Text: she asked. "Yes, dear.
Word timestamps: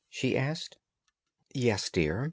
she 0.09 0.35
asked. 0.35 0.79
"Yes, 1.53 1.91
dear. 1.91 2.19